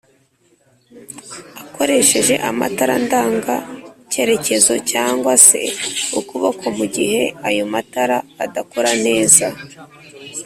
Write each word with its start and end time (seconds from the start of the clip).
akoresheje 1.65 2.35
amatara 2.49 2.95
ndanga 3.05 3.55
cyerekezo 4.11 4.73
cg 4.89 5.23
se 5.47 5.61
ukuboko 6.19 6.63
mugihe 6.77 7.21
ayo 7.47 7.63
matara 7.73 8.17
adakora 8.45 8.91
neza 9.05 9.47